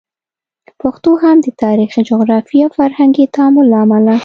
[0.81, 4.15] پښتو هم د تاریخي، جغرافیایي او فرهنګي تعامل له امله